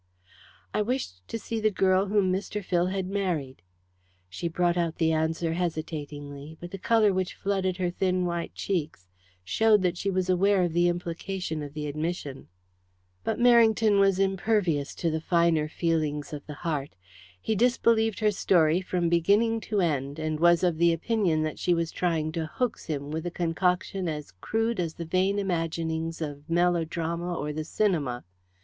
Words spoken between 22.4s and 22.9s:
hoax